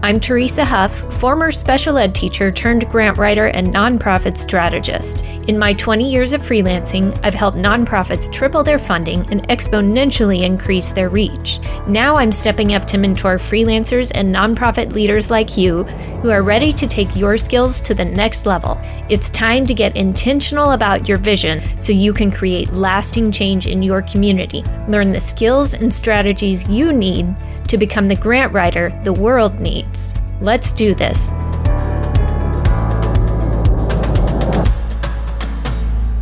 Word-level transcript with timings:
I'm 0.00 0.20
Teresa 0.20 0.64
Huff, 0.64 1.12
former 1.14 1.50
special 1.50 1.98
ed 1.98 2.14
teacher 2.14 2.52
turned 2.52 2.88
grant 2.88 3.18
writer 3.18 3.46
and 3.46 3.66
nonprofit 3.66 4.36
strategist. 4.36 5.24
In 5.48 5.58
my 5.58 5.72
20 5.72 6.08
years 6.08 6.32
of 6.32 6.40
freelancing, 6.40 7.18
I've 7.24 7.34
helped 7.34 7.58
nonprofits 7.58 8.32
triple 8.32 8.62
their 8.62 8.78
funding 8.78 9.28
and 9.32 9.46
exponentially 9.48 10.44
increase 10.44 10.92
their 10.92 11.08
reach. 11.08 11.58
Now 11.88 12.14
I'm 12.14 12.30
stepping 12.30 12.74
up 12.74 12.86
to 12.86 12.98
mentor 12.98 13.38
freelancers 13.38 14.12
and 14.14 14.32
nonprofit 14.32 14.92
leaders 14.92 15.32
like 15.32 15.56
you 15.56 15.82
who 16.22 16.30
are 16.30 16.44
ready 16.44 16.72
to 16.74 16.86
take 16.86 17.16
your 17.16 17.36
skills 17.36 17.80
to 17.80 17.92
the 17.92 18.04
next 18.04 18.46
level. 18.46 18.78
It's 19.08 19.30
time 19.30 19.66
to 19.66 19.74
get 19.74 19.96
intentional 19.96 20.72
about 20.72 21.08
your 21.08 21.18
vision 21.18 21.60
so 21.76 21.92
you 21.92 22.12
can 22.12 22.30
create 22.30 22.72
lasting 22.72 23.32
change 23.32 23.66
in 23.66 23.82
your 23.82 24.02
community. 24.02 24.62
Learn 24.86 25.10
the 25.10 25.20
skills 25.20 25.74
and 25.74 25.92
strategies 25.92 26.68
you 26.68 26.92
need 26.92 27.34
to 27.68 27.78
become 27.78 28.08
the 28.08 28.16
grant 28.16 28.52
writer 28.52 28.98
the 29.04 29.12
world 29.12 29.60
needs. 29.60 30.14
Let's 30.40 30.72
do 30.72 30.94
this. 30.94 31.30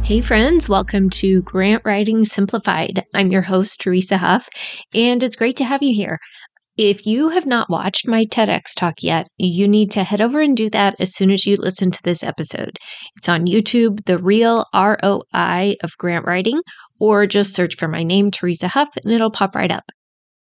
Hey, 0.06 0.20
friends, 0.20 0.68
welcome 0.68 1.10
to 1.10 1.42
Grant 1.42 1.82
Writing 1.84 2.24
Simplified. 2.24 3.04
I'm 3.12 3.32
your 3.32 3.42
host, 3.42 3.80
Teresa 3.80 4.18
Huff, 4.18 4.48
and 4.94 5.20
it's 5.20 5.34
great 5.34 5.56
to 5.56 5.64
have 5.64 5.82
you 5.82 5.92
here. 5.92 6.20
If 6.76 7.06
you 7.06 7.30
have 7.30 7.46
not 7.46 7.70
watched 7.70 8.06
my 8.06 8.24
TEDx 8.24 8.74
talk 8.76 9.02
yet, 9.02 9.26
you 9.36 9.66
need 9.66 9.90
to 9.92 10.04
head 10.04 10.20
over 10.20 10.40
and 10.40 10.56
do 10.56 10.70
that 10.70 10.94
as 11.00 11.14
soon 11.14 11.30
as 11.30 11.46
you 11.46 11.56
listen 11.56 11.90
to 11.90 12.02
this 12.04 12.22
episode. 12.22 12.76
It's 13.16 13.28
on 13.28 13.46
YouTube, 13.46 14.04
The 14.04 14.18
Real 14.18 14.66
ROI 14.74 15.74
of 15.82 15.96
Grant 15.98 16.24
Writing, 16.24 16.60
or 17.00 17.26
just 17.26 17.54
search 17.54 17.76
for 17.76 17.88
my 17.88 18.02
name, 18.02 18.30
Teresa 18.30 18.68
Huff, 18.68 18.90
and 19.02 19.12
it'll 19.12 19.30
pop 19.30 19.56
right 19.56 19.72
up. 19.72 19.90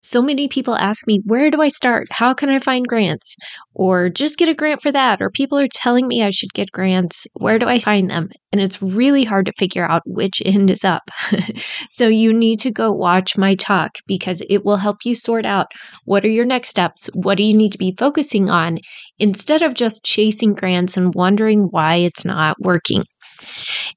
So 0.02 0.22
many 0.22 0.48
people 0.48 0.76
ask 0.76 1.06
me, 1.08 1.22
where 1.26 1.52
do 1.52 1.62
I 1.62 1.68
start? 1.68 2.08
How 2.10 2.34
can 2.34 2.50
I 2.50 2.60
find 2.60 2.88
grants? 2.88 3.36
Or 3.74 4.10
just 4.10 4.38
get 4.38 4.48
a 4.48 4.54
grant 4.54 4.82
for 4.82 4.92
that. 4.92 5.22
Or 5.22 5.30
people 5.30 5.60
are 5.60 5.68
telling 5.68 6.08
me 6.08 6.24
I 6.24 6.30
should 6.30 6.54
get 6.54 6.72
grants. 6.72 7.28
Where 7.36 7.60
do 7.60 7.68
I 7.68 7.80
find 7.80 8.10
them? 8.10 8.30
And 8.52 8.62
it's 8.62 8.82
really 8.82 9.26
hard 9.26 9.46
to 9.48 9.54
figure 9.54 9.84
out 9.84 10.02
which 10.06 10.42
end 10.46 10.70
is 10.70 10.86
up. 10.86 11.10
so 11.90 12.08
you 12.08 12.34
need 12.34 12.60
to 12.62 12.72
go 12.72 12.92
watch 12.92 13.38
my 13.38 13.56
talk 13.56 13.92
because 14.08 14.42
it 14.50 14.64
will 14.64 14.78
help 14.78 15.04
you 15.04 15.16
sort 15.16 15.46
out 15.46 15.68
what 16.06 16.24
are 16.24 16.30
your 16.30 16.46
next 16.46 16.70
steps? 16.70 17.10
What 17.14 17.38
do 17.38 17.44
you 17.44 17.56
need 17.56 17.74
to 17.74 17.78
be 17.78 17.96
focusing 17.98 18.50
on 18.50 18.80
instead 19.20 19.62
of 19.62 19.74
just 19.74 20.04
chasing 20.04 20.54
grants 20.54 20.98
and 20.98 21.14
wondering 21.14 21.68
why 21.72 21.96
it's 21.96 22.26
not 22.26 22.56
working. 22.62 23.04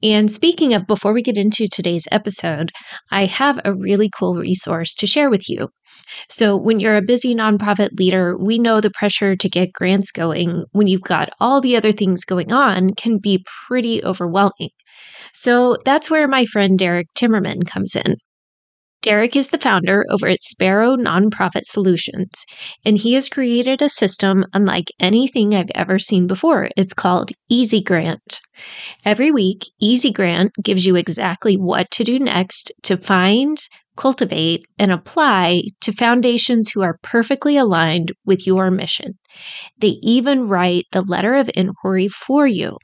And 0.03 0.31
speaking 0.31 0.75
of, 0.75 0.87
before 0.87 1.13
we 1.13 1.23
get 1.23 1.37
into 1.37 1.69
today's 1.69 2.09
episode, 2.11 2.71
I 3.11 3.27
have 3.27 3.61
a 3.65 3.75
really 3.75 4.11
cool 4.11 4.35
resource 4.37 4.95
to 4.97 5.07
share 5.07 5.31
with 5.31 5.49
you. 5.49 5.69
So, 6.29 6.57
when 6.57 6.81
you're 6.81 6.97
a 6.97 7.03
busy 7.03 7.35
nonprofit 7.35 7.99
leader, 7.99 8.37
we 8.37 8.59
know 8.59 8.81
the 8.81 8.91
pressure 8.91 9.37
to 9.37 9.49
get 9.49 9.73
grants 9.73 10.11
going 10.11 10.65
when 10.73 10.87
you've 10.87 11.03
got 11.03 11.31
all 11.41 11.61
the 11.61 11.77
other 11.77 11.93
things 11.93 12.25
going 12.25 12.53
on 12.53 12.91
can 12.95 13.19
be 13.19 13.45
pretty 13.67 14.05
overwhelming. 14.05 14.71
So, 15.33 15.77
that's 15.85 16.11
where 16.11 16.29
my 16.29 16.45
friend 16.45 16.79
Derek 16.79 17.09
Timmerman 17.15 17.67
comes 17.67 17.97
in. 17.97 18.17
Derek 19.03 19.35
is 19.35 19.49
the 19.49 19.59
founder 19.59 20.07
over 20.11 20.29
at 20.29 20.45
Sparrow 20.45 20.95
Nonprofit 20.95 21.65
Solutions, 21.65 22.47
and 22.85 22.97
he 22.97 23.15
has 23.15 23.29
created 23.29 23.83
a 23.83 23.89
system 23.89 24.45
unlike 24.55 24.93
anything 25.01 25.57
I've 25.57 25.73
ever 25.75 25.99
seen 25.99 26.29
before. 26.29 26.71
It's 26.77 26.95
called 26.95 27.33
Easy 27.49 27.83
Grant. 27.83 28.41
Every 29.05 29.33
week, 29.33 29.65
Easy 29.81 30.13
Grant 30.13 30.53
gives 30.63 30.87
you 30.87 30.95
exactly 30.95 31.57
what 31.57 31.91
to 31.91 32.05
do 32.05 32.21
next 32.21 32.71
to 32.85 32.97
find, 32.97 33.59
cultivate, 33.97 34.67
and 34.79 34.93
apply 34.93 35.65
to 35.81 35.93
foundations 35.93 36.71
who 36.71 36.83
are 36.83 37.01
perfectly 37.03 37.57
aligned 37.57 38.13
with 38.25 38.47
your 38.47 38.71
mission. 38.71 39.19
They 39.79 39.99
even 40.03 40.47
write 40.47 40.85
the 40.93 41.03
letter 41.03 41.35
of 41.35 41.51
inquiry 41.57 42.07
for 42.07 42.47
you. 42.47 42.79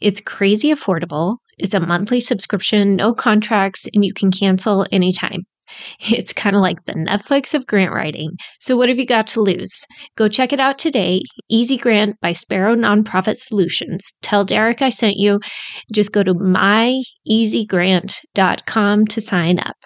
It's 0.00 0.20
crazy 0.20 0.72
affordable. 0.72 1.38
It's 1.58 1.74
a 1.74 1.80
monthly 1.80 2.20
subscription, 2.20 2.96
no 2.96 3.12
contracts, 3.12 3.86
and 3.94 4.04
you 4.04 4.12
can 4.12 4.30
cancel 4.30 4.86
anytime. 4.92 5.44
It's 6.00 6.32
kind 6.32 6.54
of 6.54 6.62
like 6.62 6.84
the 6.84 6.92
Netflix 6.92 7.54
of 7.54 7.66
grant 7.66 7.92
writing. 7.92 8.30
So, 8.60 8.76
what 8.76 8.88
have 8.88 8.98
you 8.98 9.06
got 9.06 9.26
to 9.28 9.40
lose? 9.40 9.84
Go 10.16 10.28
check 10.28 10.52
it 10.52 10.60
out 10.60 10.78
today. 10.78 11.22
Easy 11.48 11.76
Grant 11.76 12.20
by 12.20 12.32
Sparrow 12.32 12.74
Nonprofit 12.74 13.38
Solutions. 13.38 14.12
Tell 14.22 14.44
Derek 14.44 14.82
I 14.82 14.90
sent 14.90 15.16
you. 15.16 15.40
Just 15.92 16.12
go 16.12 16.22
to 16.22 16.34
myeasygrant.com 16.34 19.06
to 19.06 19.20
sign 19.20 19.58
up. 19.58 19.76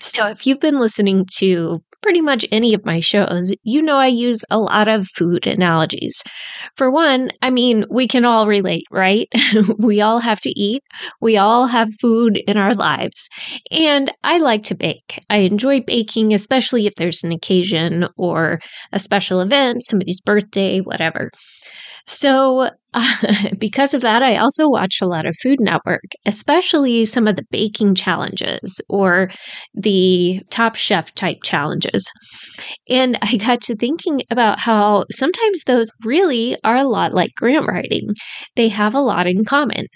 So, 0.00 0.26
if 0.28 0.46
you've 0.46 0.60
been 0.60 0.80
listening 0.80 1.26
to 1.36 1.82
pretty 2.02 2.22
much 2.22 2.46
any 2.50 2.72
of 2.72 2.86
my 2.86 3.00
shows, 3.00 3.54
you 3.62 3.82
know 3.82 3.96
I 3.96 4.06
use 4.06 4.42
a 4.50 4.58
lot 4.58 4.88
of 4.88 5.06
food 5.06 5.46
analogies. 5.46 6.22
For 6.74 6.90
one, 6.90 7.30
I 7.42 7.50
mean, 7.50 7.84
we 7.90 8.08
can 8.08 8.24
all 8.24 8.46
relate, 8.46 8.84
right? 8.90 9.28
we 9.78 10.00
all 10.00 10.18
have 10.20 10.40
to 10.40 10.50
eat, 10.58 10.82
we 11.20 11.36
all 11.36 11.66
have 11.66 11.92
food 12.00 12.38
in 12.48 12.56
our 12.56 12.74
lives. 12.74 13.28
And 13.70 14.10
I 14.24 14.38
like 14.38 14.62
to 14.64 14.74
bake. 14.74 15.22
I 15.28 15.38
enjoy 15.38 15.82
baking, 15.82 16.32
especially 16.32 16.86
if 16.86 16.94
there's 16.94 17.22
an 17.22 17.32
occasion 17.32 18.08
or 18.16 18.60
a 18.92 18.98
special 18.98 19.40
event, 19.42 19.84
somebody's 19.84 20.22
birthday, 20.22 20.80
whatever. 20.80 21.30
So, 22.10 22.68
uh, 22.92 23.16
because 23.58 23.94
of 23.94 24.02
that, 24.02 24.20
I 24.20 24.36
also 24.36 24.68
watch 24.68 25.00
a 25.00 25.06
lot 25.06 25.26
of 25.26 25.36
Food 25.40 25.60
Network, 25.60 26.10
especially 26.26 27.04
some 27.04 27.28
of 27.28 27.36
the 27.36 27.46
baking 27.52 27.94
challenges 27.94 28.80
or 28.90 29.30
the 29.74 30.42
Top 30.50 30.74
Chef 30.74 31.14
type 31.14 31.38
challenges. 31.44 32.10
And 32.88 33.16
I 33.22 33.36
got 33.36 33.60
to 33.62 33.76
thinking 33.76 34.22
about 34.28 34.58
how 34.58 35.04
sometimes 35.12 35.62
those 35.64 35.88
really 36.04 36.56
are 36.64 36.78
a 36.78 36.84
lot 36.84 37.14
like 37.14 37.30
grant 37.36 37.68
writing, 37.68 38.08
they 38.56 38.68
have 38.68 38.94
a 38.96 39.00
lot 39.00 39.28
in 39.28 39.44
common. 39.44 39.86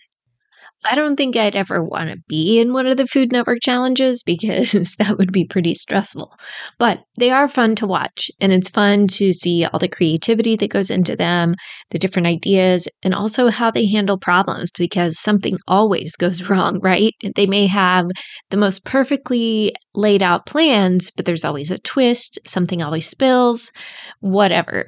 I 0.84 0.95
don't 0.95 1.17
think 1.17 1.34
I'd 1.34 1.56
ever 1.56 1.83
want 1.83 2.11
to 2.11 2.19
be 2.28 2.61
in 2.61 2.75
one 2.75 2.87
of 2.87 2.99
the 2.99 3.06
Food 3.06 3.33
Network 3.33 3.59
challenges 3.62 4.22
because 4.27 4.95
that 4.99 5.17
would 5.17 5.33
be 5.33 5.47
pretty 5.47 5.75
stressful. 5.75 6.34
But 6.78 7.05
they 7.17 7.31
are 7.31 7.49
fun 7.49 7.75
to 7.77 7.87
watch, 7.87 8.31
and 8.41 8.53
it's 8.53 8.69
fun 8.69 9.06
to 9.09 9.33
see 9.33 9.65
all 9.65 9.78
the 9.78 9.89
creativity 9.89 10.56
that 10.56 10.71
goes 10.71 10.91
into 10.91 11.17
them, 11.17 11.55
the 11.91 11.99
different 11.99 12.27
ideas, 12.27 12.87
and 13.03 13.15
also 13.15 13.49
how 13.49 13.71
they 13.71 13.87
handle 13.87 14.19
problems 14.19 14.71
because 14.77 15.19
something 15.19 15.56
always 15.67 16.17
goes 16.25 16.49
wrong, 16.49 16.81
right? 16.81 17.15
They 17.34 17.47
may 17.47 17.66
have 17.66 18.06
the 18.51 18.56
most 18.56 18.84
perfectly 18.84 19.75
laid 19.95 20.22
out 20.22 20.47
plans, 20.47 21.11
but 21.11 21.25
there's 21.25 21.45
always 21.45 21.71
a 21.71 21.78
twist, 21.78 22.39
something 22.47 22.83
always 22.83 23.06
spills, 23.06 23.72
whatever. 24.21 24.87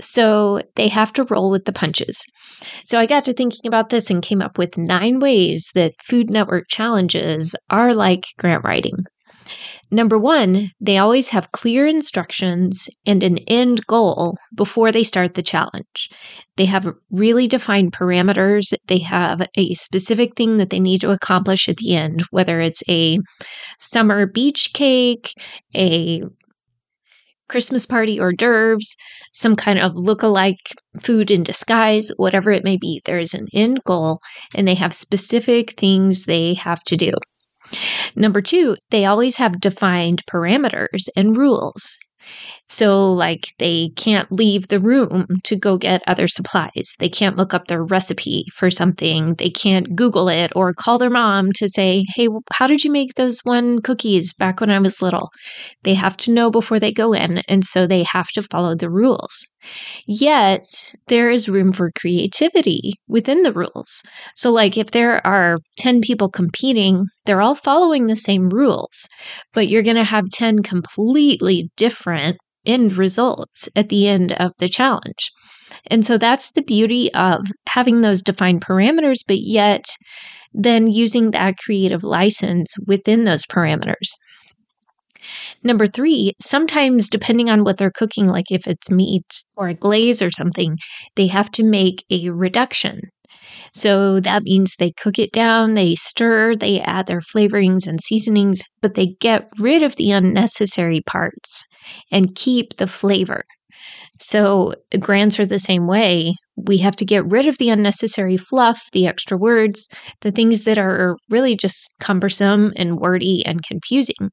So 0.00 0.62
they 0.74 0.88
have 0.88 1.12
to 1.14 1.24
roll 1.24 1.50
with 1.50 1.66
the 1.66 1.72
punches. 1.72 2.24
So 2.84 2.98
I 2.98 3.06
got 3.06 3.24
to 3.24 3.34
thinking 3.34 3.66
about 3.66 3.90
this 3.90 4.10
and 4.10 4.22
came 4.22 4.40
up 4.40 4.56
with 4.56 4.78
nine 4.78 5.18
ways 5.18 5.35
that 5.74 5.94
Food 6.02 6.30
Network 6.30 6.66
challenges 6.68 7.54
are 7.70 7.94
like 7.94 8.24
grant 8.38 8.64
writing. 8.64 9.04
Number 9.90 10.18
one, 10.18 10.70
they 10.80 10.98
always 10.98 11.28
have 11.28 11.52
clear 11.52 11.86
instructions 11.86 12.88
and 13.06 13.22
an 13.22 13.38
end 13.46 13.86
goal 13.86 14.36
before 14.54 14.90
they 14.90 15.04
start 15.04 15.34
the 15.34 15.42
challenge. 15.42 16.10
They 16.56 16.64
have 16.64 16.92
really 17.10 17.46
defined 17.46 17.92
parameters. 17.92 18.74
They 18.88 18.98
have 18.98 19.46
a 19.56 19.74
specific 19.74 20.34
thing 20.34 20.56
that 20.56 20.70
they 20.70 20.80
need 20.80 21.02
to 21.02 21.12
accomplish 21.12 21.68
at 21.68 21.76
the 21.76 21.94
end, 21.94 22.22
whether 22.30 22.60
it's 22.60 22.82
a 22.88 23.20
summer 23.78 24.26
beach 24.26 24.72
cake, 24.74 25.32
a 25.74 26.22
Christmas 27.48 27.86
party 27.86 28.18
hors 28.18 28.32
d'oeuvres, 28.32 28.96
some 29.32 29.56
kind 29.56 29.78
of 29.78 29.92
look-alike 29.94 30.74
food 31.02 31.30
in 31.30 31.42
disguise, 31.42 32.10
whatever 32.16 32.50
it 32.50 32.64
may 32.64 32.76
be. 32.76 33.00
There 33.04 33.18
is 33.18 33.34
an 33.34 33.46
end 33.52 33.84
goal 33.84 34.20
and 34.54 34.66
they 34.66 34.74
have 34.74 34.92
specific 34.92 35.78
things 35.78 36.24
they 36.24 36.54
have 36.54 36.82
to 36.84 36.96
do. 36.96 37.12
Number 38.14 38.40
two, 38.40 38.76
they 38.90 39.04
always 39.04 39.36
have 39.38 39.60
defined 39.60 40.22
parameters 40.30 41.08
and 41.16 41.36
rules. 41.36 41.98
So, 42.68 43.12
like, 43.12 43.48
they 43.58 43.90
can't 43.96 44.30
leave 44.32 44.68
the 44.68 44.80
room 44.80 45.26
to 45.44 45.56
go 45.56 45.78
get 45.78 46.02
other 46.06 46.26
supplies. 46.28 46.94
They 46.98 47.08
can't 47.08 47.36
look 47.36 47.54
up 47.54 47.66
their 47.66 47.84
recipe 47.84 48.44
for 48.54 48.70
something. 48.70 49.34
They 49.34 49.50
can't 49.50 49.94
Google 49.94 50.28
it 50.28 50.52
or 50.56 50.74
call 50.74 50.98
their 50.98 51.10
mom 51.10 51.52
to 51.56 51.68
say, 51.68 52.04
Hey, 52.14 52.28
how 52.52 52.66
did 52.66 52.84
you 52.84 52.90
make 52.90 53.14
those 53.14 53.40
one 53.44 53.80
cookies 53.80 54.32
back 54.32 54.60
when 54.60 54.70
I 54.70 54.78
was 54.78 55.02
little? 55.02 55.30
They 55.84 55.94
have 55.94 56.16
to 56.18 56.32
know 56.32 56.50
before 56.50 56.80
they 56.80 56.92
go 56.92 57.12
in. 57.12 57.38
And 57.48 57.64
so 57.64 57.86
they 57.86 58.02
have 58.04 58.28
to 58.34 58.42
follow 58.42 58.74
the 58.74 58.90
rules. 58.90 59.46
Yet, 60.06 60.64
there 61.08 61.30
is 61.30 61.48
room 61.48 61.72
for 61.72 61.90
creativity 61.98 62.94
within 63.08 63.42
the 63.42 63.52
rules. 63.52 64.02
So, 64.34 64.52
like, 64.52 64.76
if 64.76 64.90
there 64.90 65.24
are 65.26 65.58
10 65.78 66.00
people 66.00 66.28
competing, 66.28 67.06
they're 67.24 67.42
all 67.42 67.54
following 67.54 68.06
the 68.06 68.16
same 68.16 68.46
rules, 68.46 69.08
but 69.52 69.68
you're 69.68 69.82
going 69.82 69.96
to 69.96 70.04
have 70.04 70.28
10 70.28 70.62
completely 70.62 71.70
different 71.76 72.38
end 72.64 72.96
results 72.96 73.68
at 73.76 73.88
the 73.88 74.08
end 74.08 74.32
of 74.32 74.52
the 74.58 74.68
challenge. 74.68 75.30
And 75.88 76.04
so 76.04 76.18
that's 76.18 76.52
the 76.52 76.62
beauty 76.62 77.12
of 77.14 77.46
having 77.68 78.00
those 78.00 78.22
defined 78.22 78.64
parameters, 78.64 79.18
but 79.26 79.38
yet 79.38 79.84
then 80.52 80.90
using 80.90 81.32
that 81.32 81.58
creative 81.58 82.02
license 82.02 82.74
within 82.86 83.24
those 83.24 83.44
parameters. 83.44 84.08
Number 85.62 85.86
three, 85.86 86.32
sometimes 86.40 87.08
depending 87.08 87.50
on 87.50 87.64
what 87.64 87.76
they're 87.78 87.90
cooking, 87.90 88.28
like 88.28 88.50
if 88.50 88.66
it's 88.66 88.90
meat 88.90 89.44
or 89.56 89.68
a 89.68 89.74
glaze 89.74 90.22
or 90.22 90.30
something, 90.30 90.76
they 91.16 91.26
have 91.26 91.50
to 91.52 91.64
make 91.64 92.04
a 92.10 92.30
reduction. 92.30 93.00
So 93.72 94.20
that 94.20 94.44
means 94.44 94.76
they 94.76 94.92
cook 94.92 95.18
it 95.18 95.32
down, 95.32 95.74
they 95.74 95.94
stir, 95.94 96.54
they 96.54 96.80
add 96.80 97.06
their 97.06 97.20
flavorings 97.20 97.86
and 97.86 98.00
seasonings, 98.00 98.62
but 98.80 98.94
they 98.94 99.14
get 99.20 99.50
rid 99.58 99.82
of 99.82 99.96
the 99.96 100.12
unnecessary 100.12 101.02
parts 101.02 101.64
and 102.10 102.34
keep 102.34 102.76
the 102.76 102.86
flavor. 102.86 103.44
So 104.18 104.74
grants 104.98 105.38
are 105.38 105.46
the 105.46 105.58
same 105.58 105.86
way. 105.86 106.34
We 106.56 106.78
have 106.78 106.96
to 106.96 107.04
get 107.04 107.26
rid 107.26 107.46
of 107.46 107.58
the 107.58 107.70
unnecessary 107.70 108.36
fluff, 108.36 108.82
the 108.92 109.06
extra 109.06 109.36
words, 109.36 109.88
the 110.22 110.32
things 110.32 110.64
that 110.64 110.78
are 110.78 111.16
really 111.28 111.54
just 111.54 111.94
cumbersome 112.00 112.72
and 112.76 112.98
wordy 112.98 113.44
and 113.44 113.62
confusing. 113.62 114.30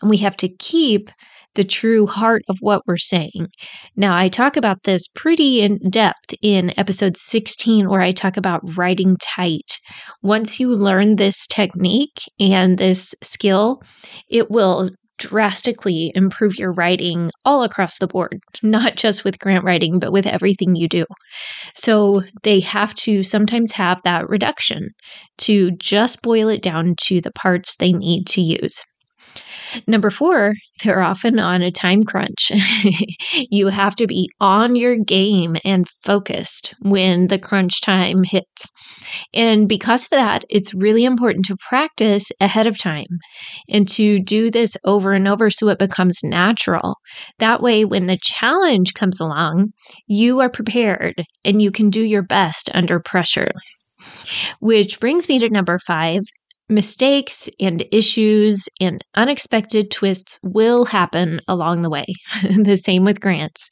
And 0.00 0.10
we 0.10 0.18
have 0.18 0.36
to 0.38 0.48
keep 0.58 1.10
the 1.54 1.64
true 1.64 2.06
heart 2.06 2.42
of 2.48 2.56
what 2.60 2.82
we're 2.86 2.96
saying. 2.96 3.48
Now, 3.96 4.16
I 4.16 4.28
talk 4.28 4.56
about 4.56 4.84
this 4.84 5.08
pretty 5.08 5.62
in 5.62 5.78
depth 5.90 6.34
in 6.42 6.72
episode 6.78 7.16
16, 7.16 7.88
where 7.88 8.00
I 8.00 8.12
talk 8.12 8.36
about 8.36 8.76
writing 8.76 9.16
tight. 9.20 9.78
Once 10.22 10.60
you 10.60 10.68
learn 10.74 11.16
this 11.16 11.46
technique 11.46 12.20
and 12.38 12.78
this 12.78 13.14
skill, 13.22 13.82
it 14.28 14.50
will 14.50 14.90
drastically 15.20 16.10
improve 16.16 16.58
your 16.58 16.72
writing 16.72 17.30
all 17.44 17.62
across 17.62 17.98
the 17.98 18.08
board, 18.08 18.40
not 18.62 18.96
just 18.96 19.22
with 19.22 19.38
grant 19.38 19.64
writing, 19.64 20.00
but 20.00 20.12
with 20.12 20.26
everything 20.26 20.74
you 20.74 20.88
do. 20.88 21.04
So 21.74 22.22
they 22.42 22.58
have 22.60 22.94
to 22.94 23.22
sometimes 23.22 23.72
have 23.72 24.02
that 24.02 24.28
reduction 24.28 24.88
to 25.38 25.70
just 25.72 26.22
boil 26.22 26.48
it 26.48 26.62
down 26.62 26.94
to 27.02 27.20
the 27.20 27.32
parts 27.32 27.76
they 27.76 27.92
need 27.92 28.26
to 28.28 28.40
use. 28.40 28.82
Number 29.86 30.10
four, 30.10 30.54
they're 30.82 31.02
often 31.02 31.38
on 31.38 31.62
a 31.62 31.70
time 31.70 32.02
crunch. 32.02 32.50
you 33.50 33.68
have 33.68 33.94
to 33.96 34.06
be 34.06 34.28
on 34.40 34.76
your 34.76 34.96
game 34.96 35.56
and 35.64 35.88
focused 35.88 36.74
when 36.82 37.28
the 37.28 37.38
crunch 37.38 37.80
time 37.80 38.24
hits. 38.24 38.70
And 39.32 39.68
because 39.68 40.04
of 40.04 40.10
that, 40.10 40.44
it's 40.48 40.74
really 40.74 41.04
important 41.04 41.46
to 41.46 41.56
practice 41.68 42.30
ahead 42.40 42.66
of 42.66 42.78
time 42.78 43.06
and 43.68 43.88
to 43.90 44.20
do 44.20 44.50
this 44.50 44.76
over 44.84 45.12
and 45.12 45.28
over 45.28 45.50
so 45.50 45.68
it 45.68 45.78
becomes 45.78 46.20
natural. 46.22 46.96
That 47.38 47.62
way, 47.62 47.84
when 47.84 48.06
the 48.06 48.18
challenge 48.20 48.94
comes 48.94 49.20
along, 49.20 49.72
you 50.06 50.40
are 50.40 50.50
prepared 50.50 51.24
and 51.44 51.62
you 51.62 51.70
can 51.70 51.90
do 51.90 52.02
your 52.02 52.22
best 52.22 52.70
under 52.74 53.00
pressure. 53.00 53.52
Which 54.60 54.98
brings 54.98 55.28
me 55.28 55.38
to 55.40 55.48
number 55.50 55.78
five 55.86 56.22
mistakes 56.70 57.48
and 57.60 57.84
issues 57.92 58.68
and 58.80 59.04
unexpected 59.16 59.90
twists 59.90 60.38
will 60.42 60.84
happen 60.84 61.40
along 61.48 61.82
the 61.82 61.90
way. 61.90 62.04
the 62.42 62.76
same 62.76 63.04
with 63.04 63.20
grants. 63.20 63.70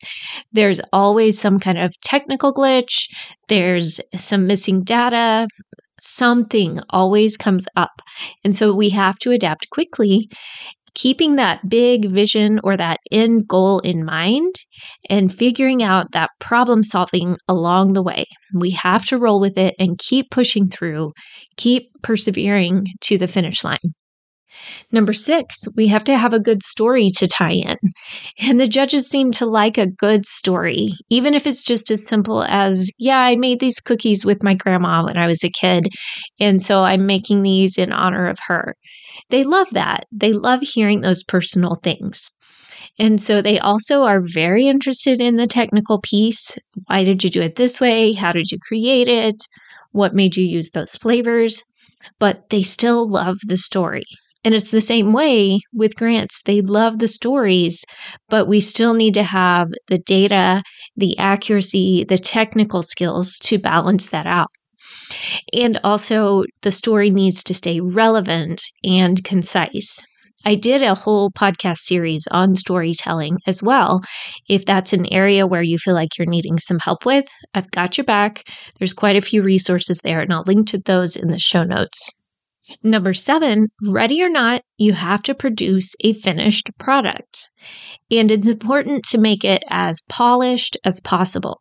There's 0.53 0.81
always 0.93 1.39
some 1.39 1.59
kind 1.59 1.79
of 1.79 1.95
technical 2.03 2.53
glitch, 2.53 3.07
there's 3.49 4.01
some 4.15 4.47
missing 4.47 4.83
data, 4.83 5.49
something 6.01 6.81
always 6.91 7.37
comes 7.37 7.67
up. 7.77 8.03
And 8.45 8.55
so 8.55 8.75
we 8.75 8.91
have 8.91 9.19
to 9.21 9.31
adapt 9.31 9.71
quickly 9.71 10.29
keeping 10.99 11.37
that 11.37 11.69
big 11.69 12.11
vision 12.11 12.61
or 12.65 12.77
that 12.77 12.99
end 13.13 13.47
goal 13.47 13.79
in 13.81 14.05
mind 14.05 14.55
and 15.09 15.33
figuring 15.33 15.83
out 15.83 16.11
that 16.11 16.31
problem 16.41 16.83
solving 16.83 17.37
along 17.47 17.93
the 17.93 18.03
way. 18.03 18.27
We 18.53 18.71
have 18.71 19.07
to 19.07 19.19
roll 19.19 19.41
with 19.41 19.57
it 19.57 19.75
and 19.79 19.97
keep 19.99 20.31
pushing 20.31 20.67
through, 20.67 21.13
keep 21.57 21.89
persevering 22.03 22.87
to 23.03 23.17
the 23.17 23.29
finish 23.29 23.63
line. 23.63 23.79
Number 24.91 25.13
six, 25.13 25.67
we 25.77 25.87
have 25.87 26.03
to 26.05 26.19
have 26.19 26.33
a 26.33 26.41
good 26.41 26.65
story 26.65 27.11
to 27.17 27.29
tie 27.29 27.53
in. 27.53 27.77
And 28.41 28.59
the 28.59 28.67
judges 28.67 29.09
seem 29.09 29.31
to 29.33 29.47
like 29.47 29.79
a 29.79 29.87
good 29.87 30.27
story, 30.27 30.91
even 31.11 31.33
if 31.35 31.47
it's 31.47 31.63
just 31.63 31.93
as 31.93 32.05
simple 32.05 32.43
as, 32.43 32.91
yeah, 32.99 33.21
I 33.21 33.37
made 33.37 33.61
these 33.61 33.79
cookies 33.79 34.25
with 34.25 34.43
my 34.43 34.55
grandma 34.55 35.05
when 35.05 35.17
I 35.17 35.29
was 35.29 35.45
a 35.45 35.51
kid. 35.51 35.91
And 36.41 36.61
so 36.61 36.83
I'm 36.83 37.07
making 37.07 37.43
these 37.43 37.79
in 37.79 37.93
honor 37.93 38.27
of 38.27 38.39
her. 38.49 38.75
They 39.31 39.45
love 39.45 39.69
that. 39.73 40.05
They 40.13 40.33
love 40.33 40.61
hearing 40.61 41.01
those 41.01 41.23
personal 41.23 41.75
things. 41.77 42.31
And 42.99 43.21
so 43.21 43.41
they 43.43 43.59
also 43.59 44.03
are 44.03 44.21
very 44.23 44.69
interested 44.69 45.21
in 45.21 45.37
the 45.37 45.47
technical 45.47 46.01
piece. 46.01 46.59
Why 46.87 47.05
did 47.05 47.25
you 47.25 47.31
do 47.31 47.43
it 47.43 47.57
this 47.57 47.81
way? 47.81 48.13
How 48.13 48.33
did 48.33 48.51
you 48.51 48.59
create 48.61 49.09
it? 49.09 49.37
What 49.93 50.15
made 50.15 50.37
you 50.37 50.45
use 50.45 50.71
those 50.71 50.97
flavors? 50.97 51.63
But 52.19 52.51
they 52.51 52.63
still 52.63 53.09
love 53.09 53.39
the 53.47 53.57
story. 53.57 54.05
And 54.45 54.55
it's 54.55 54.71
the 54.71 54.81
same 54.81 55.13
way 55.13 55.61
with 55.73 55.97
grants. 55.97 56.43
They 56.43 56.61
love 56.61 56.99
the 56.99 57.09
stories, 57.09 57.85
but 58.29 58.47
we 58.47 58.61
still 58.61 58.95
need 58.95 59.15
to 59.15 59.25
have 59.25 59.69
the 59.89 59.99
data, 59.99 60.63
the 60.97 61.19
accuracy, 61.19 62.05
the 62.05 62.19
technical 62.19 62.83
skills 62.83 63.39
to 63.45 63.59
balance 63.59 64.09
that 64.09 64.27
out. 64.27 64.49
And 65.53 65.81
also, 65.85 66.45
the 66.63 66.71
story 66.71 67.11
needs 67.11 67.43
to 67.45 67.55
stay 67.55 67.81
relevant 67.81 68.63
and 68.85 69.23
concise. 69.25 70.05
I 70.45 70.55
did 70.55 70.83
a 70.83 70.95
whole 70.95 71.31
podcast 71.31 71.79
series 71.79 72.27
on 72.31 72.55
storytelling 72.55 73.39
as 73.47 73.63
well. 73.63 74.01
If 74.49 74.65
that's 74.65 74.93
an 74.93 75.13
area 75.13 75.47
where 75.47 75.63
you 75.63 75.79
feel 75.79 75.95
like 75.95 76.17
you're 76.17 76.31
needing 76.31 76.59
some 76.59 76.79
help 76.79 77.05
with, 77.05 77.27
I've 77.55 77.71
got 77.73 77.99
your 77.99 78.05
back. 78.05 78.45
There's 78.79 78.93
quite 78.93 79.17
a 79.17 79.21
few 79.21 79.43
resources 79.43 79.99
there, 79.99 80.21
and 80.21 80.33
I'll 80.33 80.45
link 80.47 80.69
to 80.69 80.79
those 80.79 81.17
in 81.17 81.29
the 81.29 81.39
show 81.39 81.65
notes. 81.65 82.13
Number 82.83 83.15
seven, 83.15 83.69
ready 83.83 84.23
or 84.23 84.29
not, 84.29 84.63
you 84.77 84.93
have 84.93 85.23
to 85.25 85.35
produce 85.35 85.95
a 86.05 86.13
finished 86.13 86.71
product. 86.79 87.49
And 88.11 88.31
it's 88.31 88.47
important 88.47 89.05
to 89.07 89.19
make 89.19 89.45
it 89.45 89.65
as 89.69 90.03
polished 90.09 90.77
as 90.85 91.01
possible. 91.01 91.61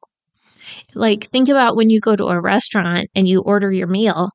Like, 0.95 1.25
think 1.25 1.49
about 1.49 1.75
when 1.75 1.89
you 1.89 1.99
go 1.99 2.15
to 2.15 2.25
a 2.25 2.41
restaurant 2.41 3.09
and 3.15 3.27
you 3.27 3.41
order 3.41 3.71
your 3.71 3.87
meal. 3.87 4.29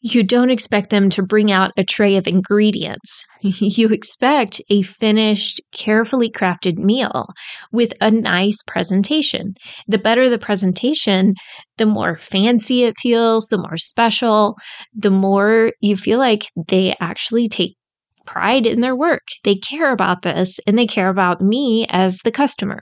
You 0.00 0.22
don't 0.22 0.50
expect 0.50 0.90
them 0.90 1.10
to 1.10 1.22
bring 1.22 1.52
out 1.52 1.72
a 1.76 1.84
tray 1.84 2.16
of 2.16 2.26
ingredients. 2.26 3.26
You 3.42 3.88
expect 3.88 4.60
a 4.68 4.82
finished, 4.82 5.60
carefully 5.72 6.30
crafted 6.30 6.76
meal 6.76 7.26
with 7.72 7.92
a 8.00 8.10
nice 8.10 8.58
presentation. 8.66 9.52
The 9.86 9.98
better 9.98 10.28
the 10.28 10.38
presentation, 10.38 11.34
the 11.78 11.86
more 11.86 12.16
fancy 12.16 12.84
it 12.84 12.98
feels, 12.98 13.46
the 13.46 13.58
more 13.58 13.76
special, 13.76 14.56
the 14.94 15.10
more 15.10 15.72
you 15.80 15.96
feel 15.96 16.18
like 16.18 16.46
they 16.68 16.94
actually 17.00 17.48
take 17.48 17.76
pride 18.26 18.66
in 18.66 18.80
their 18.80 18.96
work. 18.96 19.22
They 19.44 19.56
care 19.56 19.92
about 19.92 20.22
this 20.22 20.60
and 20.66 20.78
they 20.78 20.86
care 20.86 21.08
about 21.08 21.40
me 21.40 21.86
as 21.88 22.18
the 22.18 22.32
customer. 22.32 22.80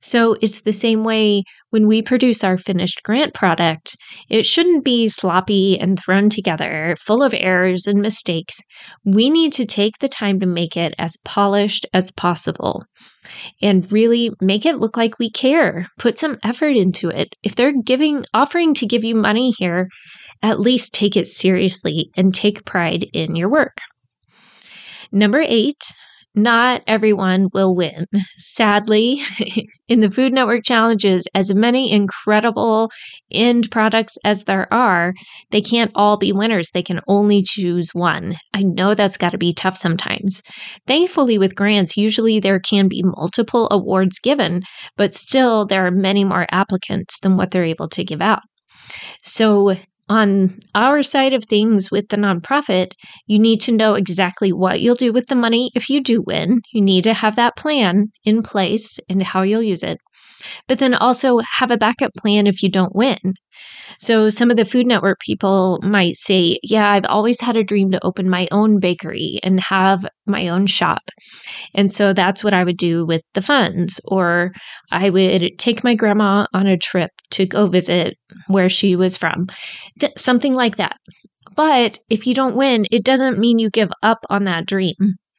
So 0.00 0.36
it's 0.40 0.62
the 0.62 0.72
same 0.72 1.04
way 1.04 1.44
when 1.70 1.86
we 1.86 2.02
produce 2.02 2.42
our 2.44 2.58
finished 2.58 3.02
grant 3.02 3.34
product. 3.34 3.96
It 4.28 4.44
shouldn't 4.44 4.84
be 4.84 5.08
sloppy 5.08 5.78
and 5.78 5.98
thrown 5.98 6.28
together, 6.28 6.94
full 7.00 7.22
of 7.22 7.34
errors 7.36 7.86
and 7.86 8.00
mistakes. 8.00 8.56
We 9.04 9.30
need 9.30 9.52
to 9.54 9.64
take 9.64 9.98
the 9.98 10.08
time 10.08 10.40
to 10.40 10.46
make 10.46 10.76
it 10.76 10.94
as 10.98 11.16
polished 11.24 11.86
as 11.94 12.10
possible 12.10 12.84
and 13.60 13.90
really 13.92 14.30
make 14.40 14.66
it 14.66 14.78
look 14.78 14.96
like 14.96 15.18
we 15.18 15.30
care. 15.30 15.86
Put 15.98 16.18
some 16.18 16.38
effort 16.42 16.76
into 16.76 17.08
it. 17.08 17.34
If 17.42 17.54
they're 17.54 17.80
giving 17.82 18.24
offering 18.34 18.74
to 18.74 18.86
give 18.86 19.04
you 19.04 19.14
money 19.14 19.52
here, 19.56 19.88
at 20.42 20.60
least 20.60 20.92
take 20.92 21.16
it 21.16 21.26
seriously 21.26 22.10
and 22.16 22.34
take 22.34 22.64
pride 22.64 23.06
in 23.12 23.36
your 23.36 23.48
work. 23.48 23.78
Number 25.12 25.40
8, 25.40 25.76
not 26.34 26.82
everyone 26.86 27.48
will 27.52 27.74
win. 27.74 28.06
Sadly, 28.36 29.20
in 29.88 30.00
the 30.00 30.08
Food 30.08 30.32
Network 30.32 30.64
challenges, 30.64 31.26
as 31.34 31.54
many 31.54 31.92
incredible 31.92 32.90
end 33.30 33.70
products 33.70 34.16
as 34.24 34.44
there 34.44 34.72
are, 34.72 35.12
they 35.50 35.60
can't 35.60 35.90
all 35.94 36.16
be 36.16 36.32
winners. 36.32 36.70
They 36.70 36.82
can 36.82 37.00
only 37.06 37.42
choose 37.42 37.90
one. 37.92 38.36
I 38.54 38.62
know 38.62 38.94
that's 38.94 39.16
got 39.16 39.30
to 39.30 39.38
be 39.38 39.52
tough 39.52 39.76
sometimes. 39.76 40.42
Thankfully, 40.86 41.38
with 41.38 41.56
grants, 41.56 41.96
usually 41.96 42.40
there 42.40 42.60
can 42.60 42.88
be 42.88 43.02
multiple 43.04 43.68
awards 43.70 44.18
given, 44.18 44.62
but 44.96 45.14
still 45.14 45.66
there 45.66 45.86
are 45.86 45.90
many 45.90 46.24
more 46.24 46.46
applicants 46.50 47.18
than 47.20 47.36
what 47.36 47.50
they're 47.50 47.64
able 47.64 47.88
to 47.88 48.04
give 48.04 48.22
out. 48.22 48.42
So 49.22 49.76
on 50.12 50.60
our 50.74 51.02
side 51.02 51.32
of 51.32 51.42
things 51.44 51.90
with 51.90 52.08
the 52.08 52.18
nonprofit, 52.18 52.92
you 53.26 53.38
need 53.38 53.62
to 53.62 53.72
know 53.72 53.94
exactly 53.94 54.52
what 54.52 54.80
you'll 54.82 54.94
do 54.94 55.10
with 55.10 55.26
the 55.28 55.34
money 55.34 55.70
if 55.74 55.88
you 55.88 56.02
do 56.02 56.20
win. 56.20 56.60
You 56.70 56.82
need 56.82 57.04
to 57.04 57.14
have 57.14 57.36
that 57.36 57.56
plan 57.56 58.08
in 58.22 58.42
place 58.42 59.00
and 59.08 59.22
how 59.22 59.40
you'll 59.40 59.62
use 59.62 59.82
it. 59.82 59.98
But 60.68 60.78
then 60.78 60.94
also 60.94 61.40
have 61.58 61.70
a 61.70 61.76
backup 61.76 62.12
plan 62.14 62.46
if 62.46 62.62
you 62.62 62.70
don't 62.70 62.94
win. 62.94 63.34
So, 63.98 64.30
some 64.30 64.50
of 64.50 64.56
the 64.56 64.64
Food 64.64 64.86
Network 64.86 65.20
people 65.20 65.78
might 65.82 66.16
say, 66.16 66.58
Yeah, 66.62 66.90
I've 66.90 67.04
always 67.04 67.40
had 67.40 67.56
a 67.56 67.64
dream 67.64 67.90
to 67.92 68.04
open 68.04 68.28
my 68.28 68.48
own 68.50 68.80
bakery 68.80 69.38
and 69.42 69.60
have 69.60 70.06
my 70.26 70.48
own 70.48 70.66
shop. 70.66 71.02
And 71.74 71.92
so 71.92 72.12
that's 72.12 72.42
what 72.42 72.54
I 72.54 72.64
would 72.64 72.76
do 72.76 73.04
with 73.04 73.22
the 73.34 73.42
funds. 73.42 74.00
Or 74.06 74.52
I 74.90 75.10
would 75.10 75.58
take 75.58 75.84
my 75.84 75.94
grandma 75.94 76.46
on 76.54 76.66
a 76.66 76.78
trip 76.78 77.10
to 77.32 77.46
go 77.46 77.66
visit 77.66 78.16
where 78.48 78.68
she 78.68 78.96
was 78.96 79.16
from, 79.16 79.46
Th- 80.00 80.12
something 80.16 80.54
like 80.54 80.76
that. 80.76 80.96
But 81.54 81.98
if 82.08 82.26
you 82.26 82.34
don't 82.34 82.56
win, 82.56 82.86
it 82.90 83.04
doesn't 83.04 83.38
mean 83.38 83.58
you 83.58 83.70
give 83.70 83.90
up 84.02 84.18
on 84.30 84.44
that 84.44 84.66
dream. 84.66 84.94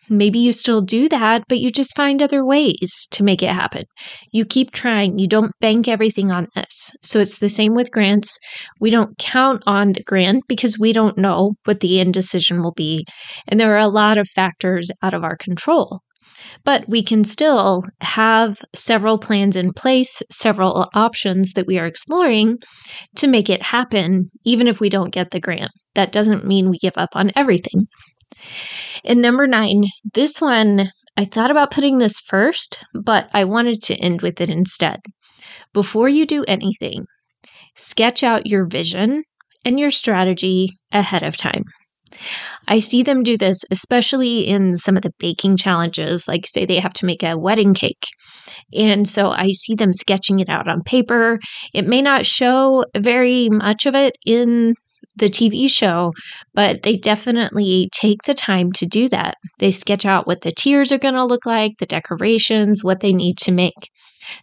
Maybe 0.09 0.39
you 0.39 0.51
still 0.51 0.81
do 0.81 1.07
that, 1.09 1.43
but 1.47 1.59
you 1.59 1.69
just 1.69 1.95
find 1.95 2.21
other 2.21 2.45
ways 2.45 3.07
to 3.11 3.23
make 3.23 3.41
it 3.41 3.49
happen. 3.49 3.85
You 4.31 4.45
keep 4.45 4.71
trying. 4.71 5.17
You 5.17 5.27
don't 5.27 5.51
bank 5.61 5.87
everything 5.87 6.31
on 6.31 6.47
this. 6.55 6.91
So 7.01 7.19
it's 7.19 7.39
the 7.39 7.49
same 7.49 7.73
with 7.73 7.91
grants. 7.91 8.37
We 8.79 8.89
don't 8.89 9.17
count 9.17 9.63
on 9.65 9.93
the 9.93 10.03
grant 10.03 10.43
because 10.47 10.77
we 10.77 10.91
don't 10.91 11.17
know 11.17 11.53
what 11.63 11.79
the 11.79 11.99
end 11.99 12.13
decision 12.13 12.61
will 12.61 12.73
be. 12.73 13.05
And 13.47 13.59
there 13.59 13.73
are 13.73 13.77
a 13.77 13.87
lot 13.87 14.17
of 14.17 14.27
factors 14.27 14.91
out 15.01 15.13
of 15.13 15.23
our 15.23 15.37
control. 15.37 16.01
But 16.65 16.87
we 16.87 17.03
can 17.03 17.23
still 17.23 17.83
have 18.01 18.57
several 18.75 19.17
plans 19.17 19.55
in 19.55 19.73
place, 19.73 20.21
several 20.31 20.89
options 20.93 21.53
that 21.53 21.67
we 21.67 21.79
are 21.79 21.85
exploring 21.85 22.57
to 23.15 23.27
make 23.27 23.49
it 23.49 23.61
happen, 23.61 24.29
even 24.45 24.67
if 24.67 24.79
we 24.79 24.89
don't 24.89 25.13
get 25.13 25.31
the 25.31 25.39
grant. 25.39 25.71
That 25.95 26.11
doesn't 26.11 26.45
mean 26.45 26.69
we 26.69 26.77
give 26.79 26.97
up 26.97 27.15
on 27.15 27.31
everything. 27.35 27.85
And 29.05 29.21
number 29.21 29.47
nine, 29.47 29.83
this 30.13 30.39
one, 30.39 30.89
I 31.17 31.25
thought 31.25 31.51
about 31.51 31.71
putting 31.71 31.97
this 31.97 32.19
first, 32.19 32.83
but 32.93 33.29
I 33.33 33.45
wanted 33.45 33.81
to 33.83 33.95
end 33.95 34.21
with 34.21 34.41
it 34.41 34.49
instead. 34.49 34.99
Before 35.73 36.09
you 36.09 36.25
do 36.25 36.43
anything, 36.47 37.05
sketch 37.75 38.23
out 38.23 38.47
your 38.47 38.65
vision 38.65 39.23
and 39.65 39.79
your 39.79 39.91
strategy 39.91 40.69
ahead 40.91 41.23
of 41.23 41.37
time. 41.37 41.63
I 42.67 42.79
see 42.79 43.03
them 43.03 43.23
do 43.23 43.37
this, 43.37 43.63
especially 43.71 44.47
in 44.47 44.73
some 44.73 44.95
of 44.95 45.03
the 45.03 45.13
baking 45.19 45.57
challenges, 45.57 46.27
like 46.27 46.45
say 46.45 46.65
they 46.65 46.79
have 46.79 46.93
to 46.93 47.05
make 47.05 47.23
a 47.23 47.37
wedding 47.37 47.73
cake. 47.73 48.05
And 48.73 49.07
so 49.07 49.31
I 49.31 49.49
see 49.51 49.75
them 49.75 49.91
sketching 49.91 50.39
it 50.39 50.49
out 50.49 50.67
on 50.67 50.81
paper. 50.83 51.39
It 51.73 51.87
may 51.87 52.01
not 52.01 52.25
show 52.25 52.85
very 52.95 53.49
much 53.49 53.85
of 53.85 53.95
it 53.95 54.15
in 54.25 54.75
the 55.15 55.29
TV 55.29 55.67
show, 55.67 56.11
but 56.53 56.83
they 56.83 56.97
definitely 56.97 57.89
take 57.91 58.23
the 58.23 58.33
time 58.33 58.71
to 58.73 58.85
do 58.85 59.07
that. 59.09 59.35
They 59.59 59.71
sketch 59.71 60.05
out 60.05 60.27
what 60.27 60.41
the 60.41 60.51
tiers 60.51 60.91
are 60.91 60.97
going 60.97 61.13
to 61.15 61.25
look 61.25 61.45
like, 61.45 61.73
the 61.79 61.85
decorations, 61.85 62.83
what 62.83 62.99
they 63.01 63.13
need 63.13 63.37
to 63.39 63.51
make. 63.51 63.89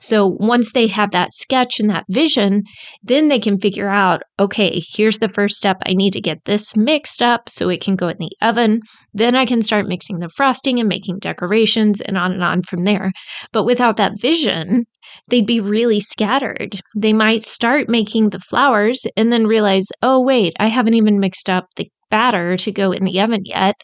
So 0.01 0.37
once 0.39 0.73
they 0.73 0.87
have 0.89 1.11
that 1.13 1.33
sketch 1.33 1.81
and 1.81 1.91
that 1.91 2.05
vision, 2.09 2.65
then 3.03 3.29
they 3.29 3.39
can 3.39 3.59
figure 3.59 3.89
out 3.89 4.23
okay, 4.39 4.83
here's 4.95 5.19
the 5.19 5.29
first 5.29 5.57
step. 5.57 5.77
I 5.85 5.93
need 5.93 6.13
to 6.15 6.21
get 6.21 6.45
this 6.47 6.75
mixed 6.75 7.21
up 7.23 7.49
so 7.49 7.69
it 7.69 7.83
can 7.83 7.95
go 7.95 8.09
in 8.09 8.17
the 8.19 8.33
oven. 8.41 8.81
Then 9.13 9.35
I 9.35 9.45
can 9.45 9.61
start 9.61 9.87
mixing 9.87 10.19
the 10.19 10.31
frosting 10.31 10.81
and 10.81 10.89
making 10.89 11.19
decorations 11.19 12.01
and 12.01 12.17
on 12.17 12.33
and 12.33 12.43
on 12.43 12.63
from 12.63 12.85
there. 12.85 13.13
But 13.53 13.65
without 13.65 13.97
that 13.99 14.19
vision, 14.19 14.87
they'd 15.29 15.47
be 15.47 15.61
really 15.61 16.01
scattered. 16.01 16.81
They 16.97 17.13
might 17.13 17.43
start 17.43 17.89
making 17.89 18.31
the 18.31 18.39
flowers 18.39 19.07
and 19.17 19.31
then 19.31 19.47
realize, 19.47 19.89
oh, 20.03 20.23
wait, 20.23 20.55
I 20.59 20.69
haven't 20.69 20.95
even 20.95 21.21
mixed 21.21 21.51
up 21.51 21.67
the 21.77 21.91
batter 22.11 22.57
to 22.57 22.73
go 22.73 22.93
in 22.93 23.05
the 23.05 23.21
oven 23.21 23.43
yet, 23.45 23.77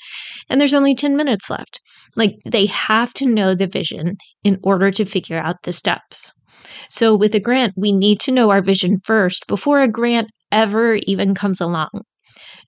and 0.48 0.60
there's 0.60 0.74
only 0.74 0.94
10 0.94 1.16
minutes 1.16 1.48
left. 1.50 1.80
Like 2.16 2.32
they 2.44 2.66
have 2.66 3.14
to 3.14 3.26
know 3.26 3.54
the 3.54 3.66
vision 3.66 4.16
in 4.44 4.58
order 4.62 4.90
to 4.90 5.04
figure 5.04 5.38
out 5.38 5.62
the 5.62 5.72
steps. 5.72 6.32
So 6.88 7.14
with 7.14 7.34
a 7.34 7.40
grant, 7.40 7.74
we 7.76 7.92
need 7.92 8.20
to 8.20 8.32
know 8.32 8.50
our 8.50 8.62
vision 8.62 8.98
first 9.04 9.46
before 9.46 9.80
a 9.80 9.88
grant 9.88 10.30
ever 10.50 10.94
even 11.02 11.34
comes 11.34 11.60
along. 11.60 11.90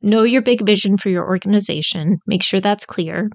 Know 0.00 0.23
your 0.23 0.43
big 0.43 0.65
vision 0.65 0.97
for 0.97 1.09
your 1.09 1.27
organization, 1.27 2.19
make 2.27 2.43
sure 2.43 2.61
that's 2.61 2.87
clear. 2.87 3.31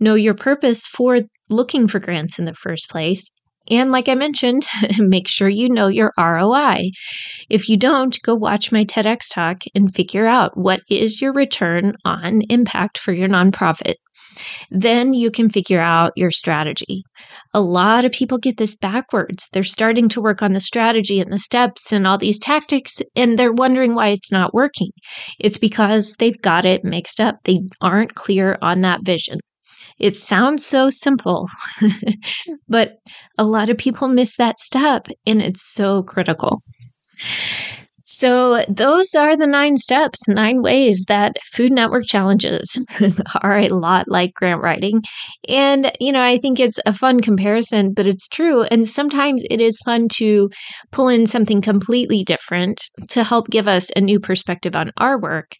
Know 0.00 0.14
your 0.14 0.34
purpose 0.34 0.86
for 0.86 1.20
looking 1.50 1.86
for 1.86 1.98
grants 1.98 2.38
in 2.38 2.44
the 2.44 2.54
first 2.54 2.90
place, 2.90 3.30
and 3.70 3.92
like 3.92 4.08
I 4.08 4.14
mentioned, 4.14 4.66
make 4.98 5.28
sure 5.28 5.48
you 5.48 5.68
know 5.68 5.88
your 5.88 6.12
ROI. 6.18 6.90
If 7.48 7.68
you 7.68 7.76
don't, 7.76 8.16
go 8.22 8.34
watch 8.34 8.72
my 8.72 8.84
TEDx 8.84 9.32
talk 9.32 9.62
and 9.74 9.94
figure 9.94 10.26
out 10.26 10.56
what 10.56 10.80
is 10.88 11.20
your 11.20 11.32
return 11.32 11.94
on 12.04 12.42
impact 12.48 12.98
for 12.98 13.12
your 13.12 13.28
nonprofit. 13.28 13.94
Then 14.70 15.14
you 15.14 15.30
can 15.30 15.50
figure 15.50 15.80
out 15.80 16.12
your 16.16 16.30
strategy. 16.30 17.02
A 17.54 17.60
lot 17.60 18.04
of 18.04 18.12
people 18.12 18.38
get 18.38 18.56
this 18.56 18.76
backwards. 18.76 19.48
They're 19.52 19.62
starting 19.62 20.08
to 20.10 20.20
work 20.20 20.42
on 20.42 20.52
the 20.52 20.60
strategy 20.60 21.20
and 21.20 21.32
the 21.32 21.38
steps 21.38 21.92
and 21.92 22.06
all 22.06 22.18
these 22.18 22.38
tactics, 22.38 23.02
and 23.16 23.38
they're 23.38 23.52
wondering 23.52 23.94
why 23.94 24.08
it's 24.08 24.30
not 24.30 24.54
working. 24.54 24.90
It's 25.40 25.58
because 25.58 26.16
they've 26.18 26.40
got 26.40 26.64
it 26.64 26.84
mixed 26.84 27.20
up. 27.20 27.36
They 27.44 27.60
aren't 27.80 28.14
clear 28.14 28.58
on 28.62 28.82
that 28.82 29.00
vision. 29.04 29.40
It 29.98 30.16
sounds 30.16 30.64
so 30.64 30.90
simple, 30.90 31.48
but 32.68 32.98
a 33.36 33.44
lot 33.44 33.68
of 33.68 33.78
people 33.78 34.08
miss 34.08 34.36
that 34.36 34.58
step, 34.58 35.08
and 35.26 35.42
it's 35.42 35.62
so 35.62 36.02
critical. 36.02 36.62
So, 38.10 38.64
those 38.70 39.14
are 39.14 39.36
the 39.36 39.46
nine 39.46 39.76
steps, 39.76 40.26
nine 40.28 40.62
ways 40.62 41.04
that 41.08 41.36
Food 41.52 41.72
Network 41.72 42.06
challenges 42.06 42.82
are 43.42 43.58
a 43.58 43.68
lot 43.68 44.08
like 44.08 44.32
grant 44.32 44.62
writing. 44.62 45.02
And, 45.46 45.92
you 46.00 46.12
know, 46.12 46.22
I 46.22 46.38
think 46.38 46.58
it's 46.58 46.80
a 46.86 46.92
fun 46.94 47.20
comparison, 47.20 47.92
but 47.92 48.06
it's 48.06 48.26
true. 48.26 48.62
And 48.62 48.88
sometimes 48.88 49.44
it 49.50 49.60
is 49.60 49.82
fun 49.84 50.08
to 50.14 50.48
pull 50.90 51.08
in 51.08 51.26
something 51.26 51.60
completely 51.60 52.24
different 52.24 52.80
to 53.10 53.24
help 53.24 53.50
give 53.50 53.68
us 53.68 53.90
a 53.94 54.00
new 54.00 54.20
perspective 54.20 54.74
on 54.74 54.90
our 54.96 55.20
work 55.20 55.56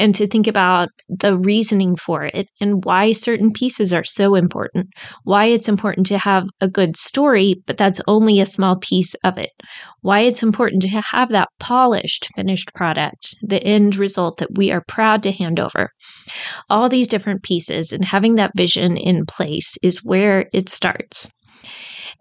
and 0.00 0.14
to 0.14 0.26
think 0.26 0.46
about 0.46 0.88
the 1.08 1.36
reasoning 1.36 1.94
for 1.94 2.24
it 2.24 2.48
and 2.60 2.84
why 2.84 3.12
certain 3.12 3.52
pieces 3.52 3.92
are 3.92 4.02
so 4.02 4.34
important, 4.34 4.88
why 5.24 5.44
it's 5.44 5.68
important 5.68 6.06
to 6.06 6.16
have 6.16 6.44
a 6.62 6.68
good 6.68 6.96
story, 6.96 7.62
but 7.66 7.76
that's 7.76 8.00
only 8.08 8.40
a 8.40 8.46
small 8.46 8.76
piece 8.76 9.14
of 9.22 9.36
it, 9.36 9.50
why 10.00 10.20
it's 10.20 10.42
important 10.42 10.82
to 10.82 10.88
have 10.88 11.28
that 11.28 11.48
polished 11.58 12.28
finished 12.34 12.72
product, 12.74 13.36
the 13.42 13.62
end 13.62 13.96
result 13.96 14.38
that 14.38 14.56
we 14.56 14.72
are 14.72 14.82
proud 14.88 15.22
to 15.22 15.32
hand 15.32 15.60
over. 15.60 15.90
All 16.70 16.88
these 16.88 17.08
different 17.08 17.42
pieces 17.42 17.92
and 17.92 18.04
having 18.04 18.36
that 18.36 18.52
vision 18.56 18.96
in 18.96 19.26
place 19.26 19.76
is 19.82 20.02
where 20.02 20.48
it 20.54 20.70
starts. 20.70 21.28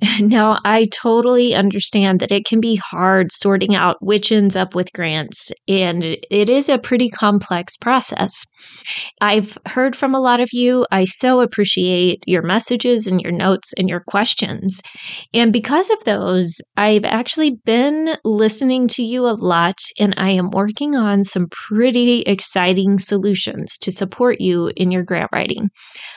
Now, 0.22 0.60
I 0.64 0.86
totally 0.86 1.56
understand 1.56 2.20
that 2.20 2.32
it 2.32 2.46
can 2.46 2.60
be 2.60 2.76
hard 2.76 3.32
sorting 3.32 3.76
out 3.76 3.98
which 4.02 4.32
ends 4.32 4.56
up 4.56 4.76
with 4.76 4.94
grants, 4.94 5.52
and 5.68 6.04
it 6.04 6.50
is 6.50 6.70
a 6.70 6.78
pretty 6.78 7.10
complex 7.10 7.76
process. 7.78 8.46
I've 9.22 9.58
heard 9.68 9.96
from 9.96 10.14
a 10.14 10.20
lot 10.20 10.40
of 10.40 10.50
you. 10.52 10.86
I 10.92 11.06
so 11.06 11.42
appreciate 11.42 12.24
your 12.28 12.42
messages 12.42 13.08
and 13.08 13.22
your 13.22 13.32
notes 13.32 13.74
and 13.78 13.90
your 13.90 14.02
questions. 14.02 14.82
And 15.34 15.52
because 15.52 15.90
of 15.90 16.04
those, 16.06 16.56
I've 16.78 17.06
actually 17.06 17.58
been 17.66 18.16
listening 18.24 18.88
to 18.90 19.04
you 19.04 19.26
a 19.26 19.36
lot, 19.36 19.78
and 20.00 20.14
I 20.18 20.32
am 20.32 20.50
working 20.52 20.96
on 20.96 21.24
some 21.24 21.48
pretty 21.68 22.22
exciting 22.22 23.00
solutions 23.00 23.78
to 23.80 23.92
support 23.92 24.40
you 24.40 24.72
in 24.76 24.92
your 24.92 25.04
grant 25.04 25.30
writing. 25.34 25.70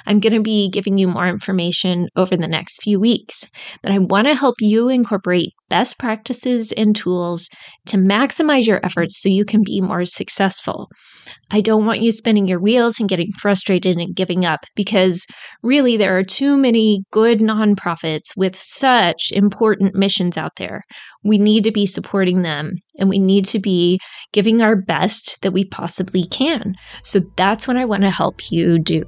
I'm 0.07 0.21
going 0.21 0.35
to 0.35 0.43
be 0.43 0.71
giving 0.71 0.99
you 0.99 1.09
more 1.09 1.27
information 1.27 2.09
over 2.17 2.37
the 2.37 2.49
next 2.49 2.83
few 2.83 3.01
weeks. 3.01 3.49
But 3.83 3.93
I 3.93 3.99
want 3.99 4.27
to 4.27 4.35
help 4.35 4.57
you 4.61 4.89
incorporate 4.89 5.55
best 5.73 5.99
practices 5.99 6.71
and 6.73 6.95
tools 6.95 7.49
to 7.87 7.97
maximize 7.97 8.67
your 8.67 8.85
efforts 8.85 9.23
so 9.23 9.31
you 9.31 9.43
can 9.43 9.63
be 9.65 9.81
more 9.81 10.05
successful. 10.05 10.87
I 11.51 11.63
don't 11.63 11.87
want 11.87 12.03
you 12.03 12.13
spinning 12.13 12.47
your 12.47 12.61
wheels 12.61 13.01
and 13.01 13.09
getting 13.09 13.33
frustrated 13.41 13.97
and 13.97 14.15
giving 14.15 14.45
up 14.45 14.67
because 14.77 15.27
really 15.63 15.97
there 15.97 16.15
are 16.15 16.25
too 16.25 16.59
many 16.59 17.05
good 17.11 17.41
nonprofits 17.41 18.37
with 18.37 18.55
such 18.55 19.33
important 19.33 19.95
missions 19.95 20.37
out 20.37 20.57
there. 20.57 20.83
We 21.25 21.39
need 21.39 21.65
to 21.65 21.73
be 21.73 21.87
supporting 21.87 22.43
them 22.43 22.75
and 22.99 23.09
we 23.09 23.19
need 23.19 23.47
to 23.47 23.59
be 23.59 23.99
giving 24.35 24.61
our 24.61 24.77
best 24.77 25.41
that 25.41 25.53
we 25.53 25.65
possibly 25.65 26.27
can. 26.27 26.75
So 27.03 27.21
that's 27.37 27.67
what 27.67 27.79
I 27.79 27.87
want 27.87 28.03
to 28.03 28.11
help 28.11 28.53
you 28.53 28.79
do. 28.79 29.05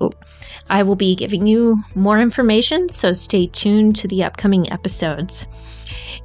I 0.70 0.82
will 0.82 0.96
be 0.96 1.14
giving 1.14 1.46
you 1.46 1.82
more 1.94 2.20
information, 2.20 2.88
so 2.88 3.12
stay 3.12 3.48
tuned 3.48 3.96
to 3.96 4.08
the 4.08 4.24
upcoming 4.24 4.72
episodes. 4.72 5.46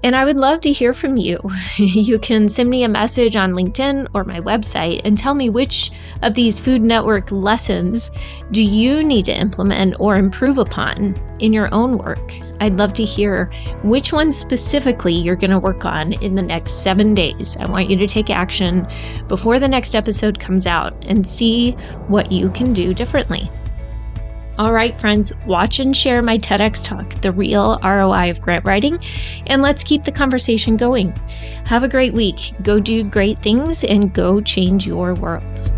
And 0.01 0.15
I 0.15 0.23
would 0.23 0.37
love 0.37 0.61
to 0.61 0.71
hear 0.71 0.93
from 0.93 1.17
you. 1.17 1.39
you 1.77 2.19
can 2.19 2.47
send 2.47 2.69
me 2.69 2.83
a 2.83 2.89
message 2.89 3.35
on 3.35 3.51
LinkedIn 3.51 4.07
or 4.13 4.23
my 4.23 4.39
website 4.39 5.01
and 5.03 5.17
tell 5.17 5.35
me 5.35 5.49
which 5.49 5.91
of 6.21 6.33
these 6.33 6.59
Food 6.59 6.81
Network 6.81 7.31
lessons 7.31 8.11
do 8.51 8.63
you 8.63 9.03
need 9.03 9.25
to 9.25 9.37
implement 9.37 9.95
or 9.99 10.15
improve 10.15 10.57
upon 10.57 11.15
in 11.39 11.51
your 11.51 11.73
own 11.73 11.97
work. 11.97 12.33
I'd 12.61 12.77
love 12.77 12.93
to 12.93 13.03
hear 13.03 13.45
which 13.83 14.11
one 14.13 14.31
specifically 14.31 15.13
you're 15.13 15.35
going 15.35 15.51
to 15.51 15.59
work 15.59 15.85
on 15.85 16.13
in 16.13 16.35
the 16.35 16.41
next 16.41 16.83
seven 16.83 17.13
days. 17.13 17.57
I 17.57 17.69
want 17.69 17.89
you 17.89 17.97
to 17.97 18.07
take 18.07 18.29
action 18.29 18.87
before 19.27 19.59
the 19.59 19.67
next 19.67 19.95
episode 19.95 20.39
comes 20.39 20.67
out 20.67 20.93
and 21.05 21.27
see 21.27 21.71
what 22.07 22.31
you 22.31 22.49
can 22.51 22.73
do 22.73 22.93
differently. 22.93 23.49
All 24.59 24.73
right, 24.73 24.93
friends, 24.93 25.33
watch 25.45 25.79
and 25.79 25.95
share 25.95 26.21
my 26.21 26.37
TEDx 26.37 26.83
talk, 26.83 27.21
The 27.21 27.31
Real 27.31 27.79
ROI 27.81 28.29
of 28.29 28.41
Grant 28.41 28.65
Writing, 28.65 28.99
and 29.47 29.61
let's 29.61 29.85
keep 29.85 30.03
the 30.03 30.11
conversation 30.11 30.75
going. 30.75 31.13
Have 31.63 31.83
a 31.83 31.87
great 31.87 32.13
week. 32.13 32.51
Go 32.61 32.77
do 32.77 33.05
great 33.05 33.39
things 33.39 33.85
and 33.85 34.11
go 34.13 34.41
change 34.41 34.85
your 34.85 35.13
world. 35.13 35.71